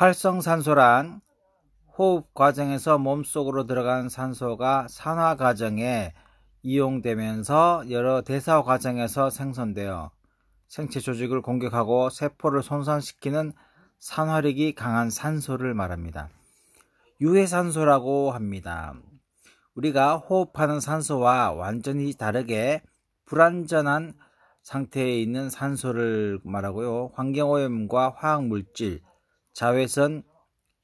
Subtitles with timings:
[0.00, 1.20] 활성산소란
[1.98, 6.14] 호흡 과정에서 몸속으로 들어간 산소가 산화 과정에
[6.62, 10.10] 이용되면서 여러 대사 과정에서 생성되어
[10.68, 13.52] 생체 조직을 공격하고 세포를 손상시키는
[13.98, 16.30] 산화력이 강한 산소를 말합니다.
[17.20, 18.94] 유해산소라고 합니다.
[19.74, 22.80] 우리가 호흡하는 산소와 완전히 다르게
[23.26, 24.14] 불완전한
[24.62, 27.10] 상태에 있는 산소를 말하고요.
[27.16, 29.02] 환경오염과 화학물질,
[29.52, 30.22] 자외선,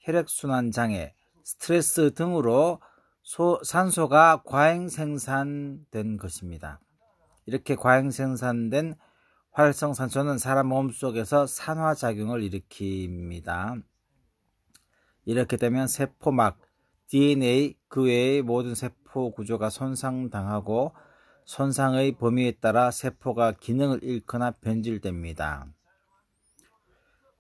[0.01, 2.81] 혈액순환 장애, 스트레스 등으로
[3.23, 6.81] 소, 산소가 과잉 생산된 것입니다.
[7.47, 8.95] 이렇게 과잉 생산된
[9.53, 13.83] 활성 산소는 사람 몸 속에서 산화 작용을 일으킵니다.
[15.25, 16.61] 이렇게 되면 세포막,
[17.09, 20.93] DNA 그 외의 모든 세포 구조가 손상당하고
[21.47, 25.67] 손상의 범위에 따라 세포가 기능을 잃거나 변질됩니다.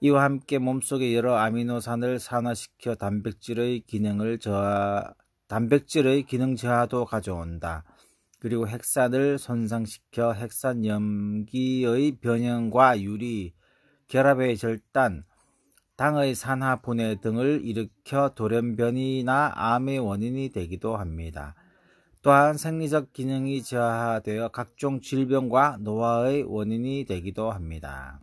[0.00, 5.14] 이와 함께 몸속의 여러 아미노산을 산화시켜 단백질의 기능을 저하,
[5.48, 7.82] 단백질의 기능 저하도 가져온다.
[8.38, 13.54] 그리고 핵산을 손상시켜 핵산 염기의 변형과 유리,
[14.08, 15.24] 결합의 절단,
[15.96, 21.54] 당의 산화 분해 등을 일으켜 돌연변이나 암의 원인이 되기도 합니다.
[22.20, 28.20] 또한 생리적 기능이 저하되어 각종 질병과 노화의 원인이 되기도 합니다.